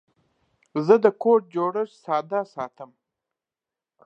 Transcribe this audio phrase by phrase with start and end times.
[0.85, 2.91] زه د کوډ جوړښت ساده ساتم.